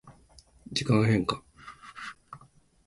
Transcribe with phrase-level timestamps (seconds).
[0.71, 1.43] 時間変化